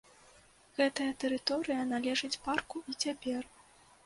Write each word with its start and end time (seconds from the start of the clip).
Гэтая 0.79 1.11
тэрыторыя 1.23 1.83
належыць 1.93 2.33
парку 2.49 2.83
і 2.93 2.97
цяпер. 3.03 3.41